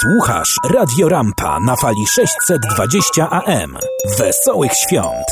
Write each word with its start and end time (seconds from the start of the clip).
Słuchasz 0.00 0.56
Radio 0.74 1.08
Rampa 1.08 1.60
na 1.60 1.76
fali 1.76 2.06
620 2.06 3.30
AM. 3.30 3.78
Wesołych 4.18 4.72
świąt! 4.72 5.26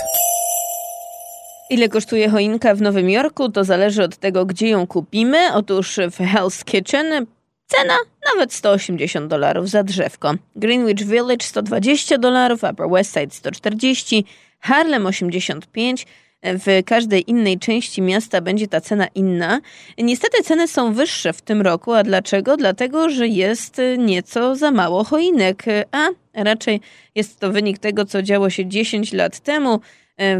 Ile 1.70 1.88
kosztuje 1.88 2.30
choinka 2.30 2.74
w 2.74 2.82
Nowym 2.82 3.10
Jorku? 3.10 3.48
To 3.48 3.64
zależy 3.64 4.02
od 4.02 4.16
tego, 4.16 4.46
gdzie 4.46 4.68
ją 4.68 4.86
kupimy. 4.86 5.54
Otóż 5.54 5.96
w 5.96 6.18
Hell's 6.18 6.64
Kitchen 6.64 7.26
cena 7.66 7.96
nawet 8.34 8.52
180 8.52 9.30
dolarów 9.30 9.68
za 9.68 9.82
drzewko. 9.82 10.34
Greenwich 10.56 11.06
Village 11.06 11.46
120 11.46 12.18
dolarów, 12.18 12.62
Upper 12.72 12.88
West 12.90 13.14
Side 13.14 13.30
140, 13.30 14.24
Harlem 14.60 15.06
85, 15.06 16.06
w 16.42 16.82
każdej 16.86 17.30
innej 17.30 17.58
części 17.58 18.02
miasta 18.02 18.40
będzie 18.40 18.68
ta 18.68 18.80
cena 18.80 19.06
inna. 19.14 19.60
Niestety 19.98 20.42
ceny 20.42 20.68
są 20.68 20.92
wyższe 20.92 21.32
w 21.32 21.42
tym 21.42 21.62
roku, 21.62 21.92
a 21.92 22.02
dlaczego? 22.02 22.56
Dlatego, 22.56 23.10
że 23.10 23.28
jest 23.28 23.80
nieco 23.98 24.56
za 24.56 24.70
mało 24.70 25.04
choinek, 25.04 25.64
a 25.92 26.06
raczej 26.34 26.80
jest 27.14 27.40
to 27.40 27.52
wynik 27.52 27.78
tego, 27.78 28.04
co 28.04 28.22
działo 28.22 28.50
się 28.50 28.66
10 28.66 29.12
lat 29.12 29.40
temu. 29.40 29.80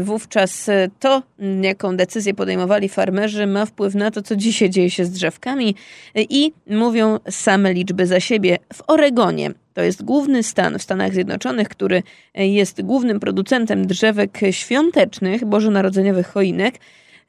Wówczas 0.01 0.69
to, 0.99 1.23
jaką 1.61 1.97
decyzję 1.97 2.33
podejmowali 2.33 2.89
farmerzy, 2.89 3.47
ma 3.47 3.65
wpływ 3.65 3.95
na 3.95 4.11
to, 4.11 4.21
co 4.21 4.35
dzisiaj 4.35 4.69
dzieje 4.69 4.89
się 4.89 5.05
z 5.05 5.11
drzewkami 5.11 5.75
i 6.15 6.51
mówią 6.67 7.19
same 7.29 7.73
liczby 7.73 8.07
za 8.07 8.19
siebie. 8.19 8.57
W 8.73 8.83
Oregonie 8.87 9.51
to 9.73 9.81
jest 9.81 10.03
główny 10.03 10.43
stan 10.43 10.79
w 10.79 10.83
Stanach 10.83 11.13
Zjednoczonych, 11.13 11.69
który 11.69 12.03
jest 12.35 12.81
głównym 12.81 13.19
producentem 13.19 13.87
drzewek 13.87 14.39
świątecznych, 14.51 15.45
bożonarodzeniowych 15.45 16.27
choinek. 16.27 16.75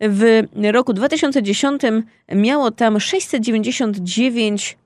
W 0.01 0.43
roku 0.73 0.93
2010 0.93 1.83
miało 2.35 2.71
tam 2.71 3.01
699 3.01 4.79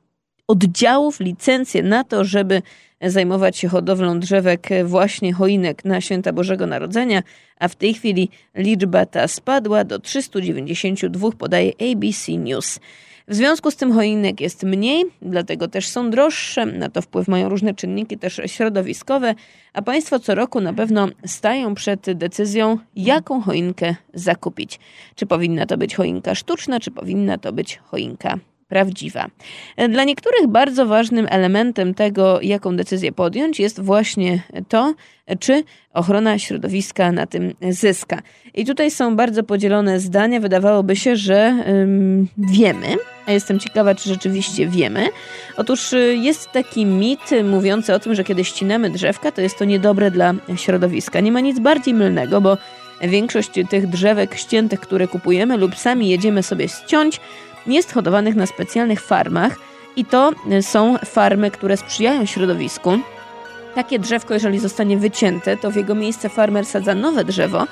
oddziałów, 0.48 1.20
licencje 1.20 1.82
na 1.82 2.04
to, 2.04 2.24
żeby 2.24 2.62
zajmować 3.06 3.56
się 3.56 3.68
hodowlą 3.68 4.20
drzewek 4.20 4.68
właśnie 4.84 5.32
choinek 5.32 5.84
na 5.84 6.00
święta 6.00 6.32
Bożego 6.32 6.66
Narodzenia, 6.66 7.22
a 7.58 7.68
w 7.68 7.76
tej 7.76 7.94
chwili 7.94 8.28
liczba 8.54 9.06
ta 9.06 9.28
spadła 9.28 9.84
do 9.84 9.98
392, 9.98 11.30
podaje 11.38 11.72
ABC 11.92 12.32
News. 12.32 12.80
W 13.28 13.34
związku 13.34 13.70
z 13.70 13.76
tym 13.76 13.92
choinek 13.92 14.40
jest 14.40 14.62
mniej, 14.62 15.04
dlatego 15.22 15.68
też 15.68 15.88
są 15.88 16.10
droższe. 16.10 16.66
Na 16.66 16.88
to 16.88 17.02
wpływ 17.02 17.28
mają 17.28 17.48
różne 17.48 17.74
czynniki 17.74 18.18
też 18.18 18.40
środowiskowe, 18.46 19.34
a 19.72 19.82
Państwo 19.82 20.18
co 20.18 20.34
roku 20.34 20.60
na 20.60 20.72
pewno 20.72 21.08
stają 21.26 21.74
przed 21.74 22.12
decyzją, 22.12 22.78
jaką 22.96 23.40
choinkę 23.40 23.94
zakupić. 24.14 24.80
Czy 25.14 25.26
powinna 25.26 25.66
to 25.66 25.76
być 25.76 25.94
choinka 25.94 26.34
sztuczna, 26.34 26.80
czy 26.80 26.90
powinna 26.90 27.38
to 27.38 27.52
być 27.52 27.80
choinka 27.84 28.38
prawdziwa. 28.74 29.26
Dla 29.88 30.04
niektórych 30.04 30.46
bardzo 30.46 30.86
ważnym 30.86 31.26
elementem 31.30 31.94
tego, 31.94 32.40
jaką 32.42 32.76
decyzję 32.76 33.12
podjąć, 33.12 33.60
jest 33.60 33.80
właśnie 33.80 34.42
to, 34.68 34.94
czy 35.40 35.64
ochrona 35.92 36.38
środowiska 36.38 37.12
na 37.12 37.26
tym 37.26 37.54
zyska. 37.70 38.22
I 38.54 38.64
tutaj 38.64 38.90
są 38.90 39.16
bardzo 39.16 39.42
podzielone 39.42 40.00
zdania. 40.00 40.40
Wydawałoby 40.40 40.96
się, 40.96 41.16
że 41.16 41.64
ym, 41.68 42.28
wiemy, 42.38 42.86
a 43.26 43.32
jestem 43.32 43.58
ciekawa, 43.58 43.94
czy 43.94 44.08
rzeczywiście 44.08 44.68
wiemy. 44.68 45.08
Otóż 45.56 45.92
y, 45.92 46.16
jest 46.20 46.50
taki 46.52 46.86
mit 46.86 47.30
mówiący 47.44 47.94
o 47.94 47.98
tym, 47.98 48.14
że 48.14 48.24
kiedy 48.24 48.44
ścinamy 48.44 48.90
drzewka, 48.90 49.32
to 49.32 49.40
jest 49.40 49.58
to 49.58 49.64
niedobre 49.64 50.10
dla 50.10 50.34
środowiska. 50.56 51.20
Nie 51.20 51.32
ma 51.32 51.40
nic 51.40 51.58
bardziej 51.58 51.94
mylnego, 51.94 52.40
bo 52.40 52.58
większość 53.02 53.50
tych 53.70 53.86
drzewek 53.86 54.34
ściętych, 54.34 54.80
które 54.80 55.08
kupujemy 55.08 55.56
lub 55.56 55.76
sami 55.76 56.08
jedziemy 56.08 56.42
sobie 56.42 56.68
ściąć, 56.68 57.20
jest 57.66 57.92
hodowanych 57.92 58.34
na 58.34 58.46
specjalnych 58.46 59.00
farmach 59.00 59.56
i 59.96 60.04
to 60.04 60.32
są 60.60 60.98
farmy, 60.98 61.50
które 61.50 61.76
sprzyjają 61.76 62.26
środowisku. 62.26 62.98
Takie 63.74 63.98
drzewko, 63.98 64.34
jeżeli 64.34 64.58
zostanie 64.58 64.96
wycięte, 64.96 65.56
to 65.56 65.70
w 65.70 65.76
jego 65.76 65.94
miejsce 65.94 66.28
farmer 66.28 66.66
sadza 66.66 66.94
nowe 66.94 67.24
drzewo. 67.24 67.66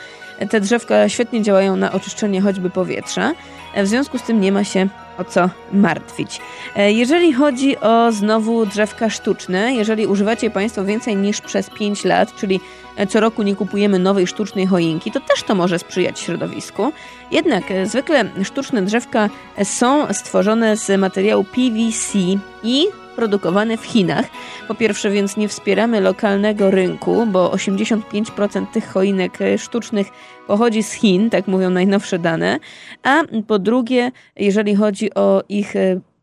Te 0.50 0.60
drzewka 0.60 1.08
świetnie 1.08 1.42
działają 1.42 1.76
na 1.76 1.92
oczyszczenie 1.92 2.40
choćby 2.40 2.70
powietrza. 2.70 3.32
W 3.76 3.86
związku 3.86 4.18
z 4.18 4.22
tym 4.22 4.40
nie 4.40 4.52
ma 4.52 4.64
się 4.64 4.88
o 5.18 5.24
co 5.24 5.50
martwić. 5.72 6.40
E, 6.76 6.92
jeżeli 6.92 7.32
chodzi 7.32 7.80
o 7.80 8.12
znowu 8.12 8.66
drzewka 8.66 9.10
sztuczne, 9.10 9.74
jeżeli 9.74 10.06
używacie 10.06 10.50
Państwo 10.50 10.84
więcej 10.84 11.16
niż 11.16 11.40
przez 11.40 11.70
5 11.70 12.04
lat, 12.04 12.36
czyli 12.36 12.60
e, 12.96 13.06
co 13.06 13.20
roku 13.20 13.42
nie 13.42 13.56
kupujemy 13.56 13.98
nowej 13.98 14.26
sztucznej 14.26 14.66
choinki, 14.66 15.10
to 15.10 15.20
też 15.20 15.42
to 15.42 15.54
może 15.54 15.78
sprzyjać 15.78 16.20
środowisku. 16.20 16.92
Jednak 17.30 17.70
e, 17.70 17.86
zwykle 17.86 18.24
sztuczne 18.44 18.82
drzewka 18.82 19.30
są 19.64 20.14
stworzone 20.14 20.76
z 20.76 21.00
materiału 21.00 21.44
PVC 21.44 22.18
i 22.62 22.86
produkowane 23.16 23.76
w 23.76 23.84
Chinach. 23.84 24.26
Po 24.68 24.74
pierwsze, 24.74 25.10
więc 25.10 25.36
nie 25.36 25.48
wspieramy 25.48 26.00
lokalnego 26.00 26.70
rynku, 26.70 27.26
bo 27.26 27.50
85% 27.50 28.66
tych 28.66 28.88
choinek 28.88 29.38
sztucznych 29.58 30.06
pochodzi 30.46 30.82
z 30.82 30.92
Chin, 30.92 31.30
tak 31.30 31.46
mówią 31.46 31.70
najnowsze 31.70 32.18
dane. 32.18 32.58
A 33.02 33.22
po 33.46 33.58
drugie, 33.58 34.12
jeżeli 34.36 34.74
chodzi 34.74 35.14
o 35.14 35.42
ich 35.48 35.74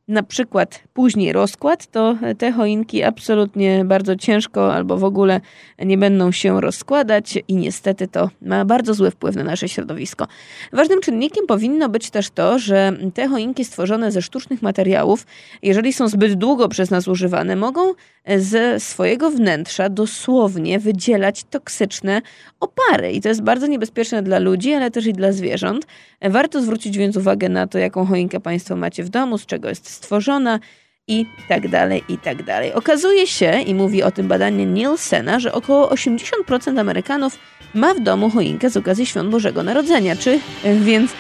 na 0.09 0.23
przykład 0.23 0.83
później 0.93 1.33
rozkład, 1.33 1.87
to 1.91 2.15
te 2.37 2.51
choinki 2.51 3.03
absolutnie 3.03 3.85
bardzo 3.85 4.15
ciężko 4.15 4.73
albo 4.73 4.97
w 4.97 5.03
ogóle 5.03 5.41
nie 5.79 5.97
będą 5.97 6.31
się 6.31 6.61
rozkładać 6.61 7.39
i 7.47 7.55
niestety 7.55 8.07
to 8.07 8.29
ma 8.41 8.65
bardzo 8.65 8.93
zły 8.93 9.11
wpływ 9.11 9.35
na 9.35 9.43
nasze 9.43 9.69
środowisko. 9.69 10.27
Ważnym 10.73 11.01
czynnikiem 11.01 11.47
powinno 11.47 11.89
być 11.89 12.09
też 12.09 12.29
to, 12.29 12.59
że 12.59 12.93
te 13.13 13.27
choinki 13.27 13.65
stworzone 13.65 14.11
ze 14.11 14.21
sztucznych 14.21 14.61
materiałów, 14.61 15.25
jeżeli 15.61 15.93
są 15.93 16.07
zbyt 16.07 16.33
długo 16.33 16.69
przez 16.69 16.91
nas 16.91 17.07
używane, 17.07 17.55
mogą 17.55 17.93
ze 18.37 18.79
swojego 18.79 19.31
wnętrza 19.31 19.89
dosłownie 19.89 20.79
wydzielać 20.79 21.43
toksyczne 21.43 22.21
opary. 22.59 23.11
I 23.11 23.21
to 23.21 23.29
jest 23.29 23.41
bardzo 23.41 23.67
niebezpieczne 23.67 24.23
dla 24.23 24.39
ludzi, 24.39 24.73
ale 24.73 24.91
też 24.91 25.05
i 25.05 25.13
dla 25.13 25.31
zwierząt. 25.31 25.87
Warto 26.21 26.61
zwrócić 26.61 26.97
więc 26.97 27.17
uwagę 27.17 27.49
na 27.49 27.67
to, 27.67 27.77
jaką 27.77 28.05
choinkę 28.05 28.39
Państwo 28.39 28.75
macie 28.75 29.03
w 29.03 29.09
domu, 29.09 29.37
z 29.37 29.45
czego 29.45 29.69
jest 29.69 29.98
stworzona 29.99 30.59
i 31.07 31.25
tak 31.49 31.67
dalej, 31.67 32.03
i 32.09 32.17
tak 32.17 32.43
dalej. 32.43 32.73
Okazuje 32.73 33.27
się, 33.27 33.61
i 33.61 33.75
mówi 33.75 34.03
o 34.03 34.11
tym 34.11 34.27
badanie 34.27 34.65
Nielsena, 34.65 35.39
że 35.39 35.53
około 35.53 35.87
80% 35.87 36.79
Amerykanów 36.79 37.39
ma 37.73 37.93
w 37.93 37.99
domu 37.99 38.29
choinkę 38.29 38.69
z 38.69 38.77
okazji 38.77 39.05
Świąt 39.05 39.29
Bożego 39.29 39.63
Narodzenia, 39.63 40.15
czy 40.15 40.39
więc 40.81 41.11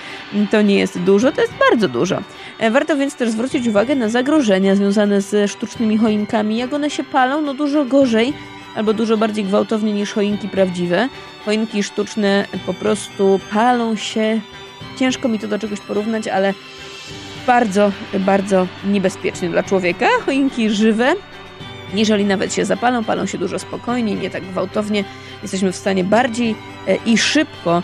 to 0.51 0.61
nie 0.61 0.75
jest 0.75 0.99
dużo, 0.99 1.31
to 1.31 1.41
jest 1.41 1.53
bardzo 1.69 1.87
dużo. 1.87 2.21
Warto 2.71 2.97
więc 2.97 3.15
też 3.15 3.29
zwrócić 3.29 3.67
uwagę 3.67 3.95
na 3.95 4.09
zagrożenia 4.09 4.75
związane 4.75 5.21
ze 5.21 5.47
sztucznymi 5.47 5.97
choinkami, 5.97 6.57
jak 6.57 6.73
one 6.73 6.89
się 6.89 7.03
palą, 7.03 7.41
no 7.41 7.53
dużo 7.53 7.85
gorzej 7.85 8.33
albo 8.75 8.93
dużo 8.93 9.17
bardziej 9.17 9.43
gwałtownie 9.43 9.93
niż 9.93 10.13
choinki 10.13 10.47
prawdziwe. 10.49 11.09
Choinki 11.45 11.83
sztuczne 11.83 12.45
po 12.65 12.73
prostu 12.73 13.39
palą 13.51 13.95
się, 13.95 14.41
ciężko 14.99 15.27
mi 15.27 15.39
to 15.39 15.47
do 15.47 15.59
czegoś 15.59 15.79
porównać, 15.79 16.27
ale 16.27 16.53
bardzo, 17.47 17.91
bardzo 18.19 18.67
niebezpiecznie 18.85 19.49
dla 19.49 19.63
człowieka. 19.63 20.07
Choinki 20.25 20.69
żywe, 20.69 21.13
jeżeli 21.93 22.25
nawet 22.25 22.53
się 22.53 22.65
zapalą, 22.65 23.03
palą 23.03 23.25
się 23.25 23.37
dużo 23.37 23.59
spokojniej, 23.59 24.15
nie 24.15 24.29
tak 24.29 24.43
gwałtownie. 24.43 25.03
Jesteśmy 25.41 25.71
w 25.71 25.75
stanie 25.75 26.03
bardziej 26.03 26.55
e, 26.87 26.95
i 27.05 27.17
szybko 27.17 27.83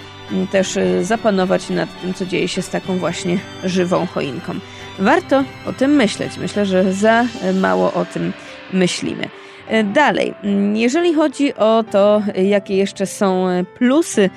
też 0.52 0.78
e, 0.78 1.04
zapanować 1.04 1.70
nad 1.70 2.02
tym, 2.02 2.14
co 2.14 2.26
dzieje 2.26 2.48
się 2.48 2.62
z 2.62 2.70
taką 2.70 2.98
właśnie 2.98 3.38
żywą 3.64 4.06
choinką. 4.06 4.54
Warto 5.00 5.44
o 5.66 5.74
tym 5.74 5.92
myśleć. 5.92 6.38
Myślę, 6.38 6.66
że 6.66 6.94
za 6.94 7.26
mało 7.54 7.94
o 7.94 8.06
tym 8.06 8.34
myślimy. 8.74 9.30
E, 9.68 9.84
dalej, 9.84 10.34
jeżeli 10.74 11.14
chodzi 11.14 11.56
o 11.56 11.84
to, 11.92 12.22
jakie 12.44 12.76
jeszcze 12.76 13.06
są 13.06 13.48
plusy 13.78 14.22
e, 14.24 14.30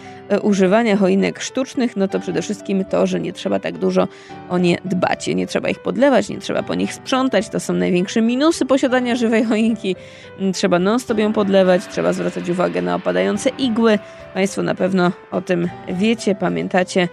używania 0.42 0.96
choinek 0.96 1.40
sztucznych, 1.40 1.96
no 1.96 2.08
to 2.08 2.20
przede 2.20 2.42
wszystkim 2.42 2.84
to, 2.84 3.06
że 3.06 3.20
nie 3.20 3.32
trzeba 3.32 3.58
tak 3.58 3.78
dużo 3.78 4.08
o 4.48 4.58
nie 4.58 4.78
dbać. 4.84 5.26
Nie 5.26 5.46
trzeba 5.46 5.68
ich 5.68 5.78
podlewać, 5.78 6.28
nie 6.28 6.38
trzeba 6.38 6.62
po 6.62 6.74
nich 6.74 6.94
sprzątać. 6.94 7.48
To 7.48 7.60
są 7.60 7.72
największe 7.72 8.22
minusy 8.22 8.66
posiadania 8.66 9.16
żywej 9.16 9.44
choinki. 9.44 9.96
Mm, 10.38 10.52
trzeba 10.52 10.78
non-stop 10.78 11.18
ją 11.18 11.32
podlewać, 11.32 11.82
trzeba 11.90 12.12
zwracać 12.12 12.48
uwagę 12.48 12.82
na 12.82 12.94
opadające 12.94 13.50
igły. 13.58 13.98
Państwo 14.34 14.62
na 14.62 14.74
pewno 14.74 15.12
o 15.30 15.40
tym 15.40 15.68
wiecie, 15.88 16.34
pamiętacie 16.34 17.08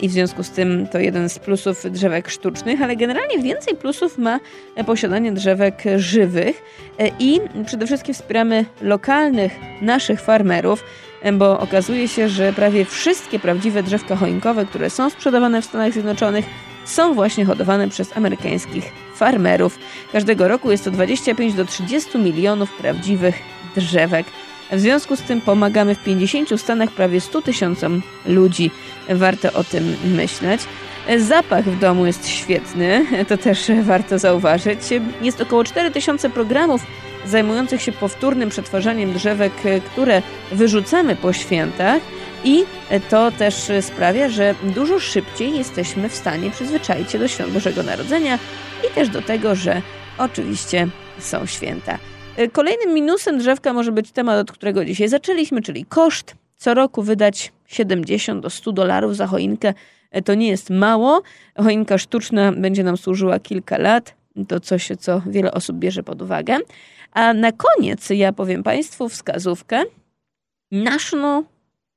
i 0.00 0.08
w 0.08 0.12
związku 0.12 0.42
z 0.42 0.50
tym 0.50 0.86
to 0.86 0.98
jeden 0.98 1.28
z 1.28 1.38
plusów 1.38 1.92
drzewek 1.92 2.28
sztucznych, 2.28 2.82
ale 2.82 2.96
generalnie 2.96 3.38
więcej 3.38 3.76
plusów 3.76 4.18
ma 4.18 4.40
posiadanie 4.86 5.32
drzewek 5.32 5.82
żywych 5.96 6.62
i 7.18 7.40
przede 7.66 7.86
wszystkim 7.86 8.14
wspieramy 8.14 8.64
lokalnych 8.82 9.52
naszych 9.82 10.20
farmerów, 10.20 10.84
bo 11.32 11.60
okazuje 11.60 12.08
się, 12.08 12.28
że 12.28 12.52
prawie 12.52 12.84
wszystkie 12.84 13.38
prawdziwe 13.38 13.82
drzewka 13.82 14.16
choinkowe, 14.16 14.66
które 14.66 14.90
są 14.90 15.10
sprzedawane 15.10 15.62
w 15.62 15.64
Stanach 15.64 15.92
Zjednoczonych, 15.92 16.44
są 16.84 17.14
właśnie 17.14 17.44
hodowane 17.44 17.88
przez 17.88 18.16
amerykańskich 18.16 18.92
farmerów. 19.14 19.78
Każdego 20.12 20.48
roku 20.48 20.70
jest 20.70 20.84
to 20.84 20.90
25 20.90 21.54
do 21.54 21.64
30 21.64 22.18
milionów 22.18 22.72
prawdziwych 22.72 23.34
drzewek. 23.76 24.26
W 24.72 24.80
związku 24.80 25.16
z 25.16 25.22
tym 25.22 25.40
pomagamy 25.40 25.94
w 25.94 26.04
50 26.04 26.60
stanach 26.60 26.90
prawie 26.90 27.20
100 27.20 27.42
tysiącom 27.42 28.02
ludzi. 28.26 28.70
Warto 29.08 29.52
o 29.52 29.64
tym 29.64 29.96
myśleć. 30.04 30.60
Zapach 31.18 31.64
w 31.64 31.78
domu 31.78 32.06
jest 32.06 32.28
świetny, 32.28 33.06
to 33.28 33.36
też 33.36 33.70
warto 33.82 34.18
zauważyć. 34.18 34.80
Jest 35.22 35.40
około 35.40 35.64
4000 35.64 36.30
programów 36.30 36.82
zajmujących 37.26 37.82
się 37.82 37.92
powtórnym 37.92 38.48
przetwarzaniem 38.48 39.12
drzewek, 39.12 39.52
które 39.92 40.22
wyrzucamy 40.52 41.16
po 41.16 41.32
świętach. 41.32 42.02
I 42.44 42.64
to 43.10 43.30
też 43.30 43.54
sprawia, 43.80 44.28
że 44.28 44.54
dużo 44.62 45.00
szybciej 45.00 45.58
jesteśmy 45.58 46.08
w 46.08 46.14
stanie 46.14 46.50
przyzwyczaić 46.50 47.10
się 47.10 47.18
do 47.18 47.28
świąt 47.28 47.52
Bożego 47.52 47.82
Narodzenia 47.82 48.38
i 48.90 48.94
też 48.94 49.08
do 49.08 49.22
tego, 49.22 49.54
że 49.54 49.82
oczywiście 50.18 50.88
są 51.18 51.46
święta. 51.46 51.98
Kolejnym 52.52 52.94
minusem 52.94 53.38
drzewka 53.38 53.72
może 53.72 53.92
być 53.92 54.10
temat, 54.10 54.38
od 54.38 54.52
którego 54.52 54.84
dzisiaj 54.84 55.08
zaczęliśmy, 55.08 55.62
czyli 55.62 55.84
koszt. 55.84 56.34
Co 56.56 56.74
roku 56.74 57.02
wydać 57.02 57.52
70 57.66 58.42
do 58.42 58.50
100 58.50 58.72
dolarów 58.72 59.16
za 59.16 59.26
choinkę 59.26 59.74
to 60.24 60.34
nie 60.34 60.48
jest 60.48 60.70
mało. 60.70 61.22
Choinka 61.56 61.98
sztuczna 61.98 62.52
będzie 62.52 62.84
nam 62.84 62.96
służyła 62.96 63.38
kilka 63.38 63.78
lat. 63.78 64.14
To 64.46 64.60
coś, 64.60 64.88
co 64.98 65.22
wiele 65.26 65.52
osób 65.52 65.76
bierze 65.76 66.02
pod 66.02 66.22
uwagę. 66.22 66.58
A 67.12 67.34
na 67.34 67.52
koniec 67.52 68.10
ja 68.10 68.32
powiem 68.32 68.62
Państwu 68.62 69.08
wskazówkę. 69.08 69.84
National 70.70 71.44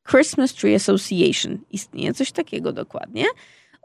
Christmas 0.10 0.54
Tree 0.54 0.76
Association, 0.76 1.58
istnieje 1.72 2.14
coś 2.14 2.32
takiego 2.32 2.74
dokładnie, 2.74 3.26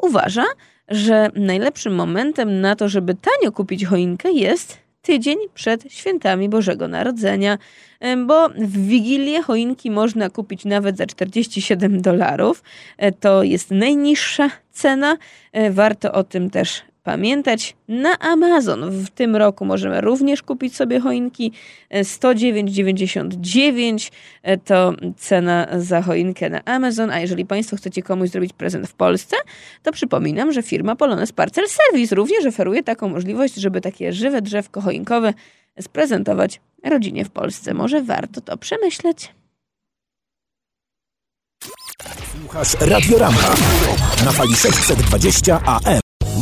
uważa, 0.02 0.44
że 0.88 1.30
najlepszym 1.34 1.94
momentem 1.94 2.60
na 2.60 2.76
to, 2.76 2.88
żeby 2.88 3.14
tanio 3.14 3.52
kupić 3.52 3.84
choinkę 3.84 4.32
jest 4.32 4.78
tydzień 5.02 5.38
przed 5.54 5.92
świętami 5.92 6.48
Bożego 6.48 6.88
Narodzenia, 6.88 7.58
bo 8.26 8.48
w 8.48 8.86
Wigilię 8.86 9.42
choinki 9.42 9.90
można 9.90 10.30
kupić 10.30 10.64
nawet 10.64 10.96
za 10.96 11.06
47 11.06 12.02
dolarów. 12.02 12.62
E, 12.98 13.12
to 13.12 13.42
jest 13.42 13.70
najniższa 13.70 14.50
cena. 14.72 15.16
E, 15.52 15.70
warto 15.70 16.12
o 16.12 16.24
tym 16.24 16.50
też 16.50 16.82
pamiętać. 17.06 17.76
Na 17.88 18.18
Amazon 18.18 18.90
w 18.90 19.10
tym 19.10 19.36
roku 19.36 19.64
możemy 19.64 20.00
również 20.00 20.42
kupić 20.42 20.76
sobie 20.76 21.00
choinki 21.00 21.52
109,99 21.90 24.10
e, 24.42 24.58
to 24.58 24.92
cena 25.16 25.66
za 25.78 26.02
choinkę 26.02 26.50
na 26.50 26.64
Amazon, 26.64 27.10
a 27.10 27.20
jeżeli 27.20 27.46
Państwo 27.46 27.76
chcecie 27.76 28.02
komuś 28.02 28.28
zrobić 28.28 28.52
prezent 28.52 28.88
w 28.88 28.94
Polsce, 28.94 29.36
to 29.82 29.92
przypominam, 29.92 30.52
że 30.52 30.62
firma 30.62 30.96
Polones 30.96 31.32
Parcel 31.32 31.64
Service 31.68 32.14
również 32.14 32.46
oferuje 32.46 32.82
taką 32.82 33.08
możliwość, 33.08 33.54
żeby 33.54 33.80
takie 33.80 34.12
żywe 34.12 34.42
drzewko 34.42 34.80
choinkowe 34.80 35.34
sprezentować 35.80 36.60
rodzinie 36.84 37.24
w 37.24 37.30
Polsce. 37.30 37.74
Może 37.74 38.02
warto 38.02 38.40
to 38.40 38.56
przemyśleć. 38.56 39.34
Słuchasz 42.32 42.76
Radio 42.80 43.18
Rama 43.18 43.54
na 44.24 44.32
fali 44.32 44.56
620 44.56 45.60
AM. 45.66 46.05